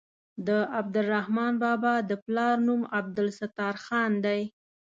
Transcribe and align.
د 0.47 0.49
عبدالرحمان 0.79 1.53
بابا 1.63 1.95
د 2.09 2.11
پلار 2.25 2.55
نوم 2.67 2.81
عبدالستار 2.99 3.75
خان 3.85 4.11
دی. 4.25 4.41